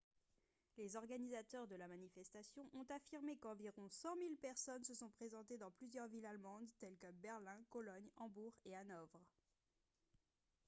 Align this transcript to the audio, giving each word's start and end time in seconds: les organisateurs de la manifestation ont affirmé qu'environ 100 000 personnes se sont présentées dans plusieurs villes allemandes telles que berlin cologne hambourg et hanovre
les 0.77 0.95
organisateurs 0.97 1.67
de 1.67 1.75
la 1.75 1.87
manifestation 1.87 2.65
ont 2.73 2.87
affirmé 2.89 3.37
qu'environ 3.37 3.87
100 3.87 4.15
000 4.17 4.29
personnes 4.41 4.83
se 4.83 4.95
sont 4.95 5.11
présentées 5.11 5.59
dans 5.59 5.69
plusieurs 5.69 6.07
villes 6.07 6.25
allemandes 6.25 6.65
telles 6.79 6.97
que 6.97 7.11
berlin 7.21 7.59
cologne 7.69 8.09
hambourg 8.15 8.55
et 8.65 8.75
hanovre 8.75 9.21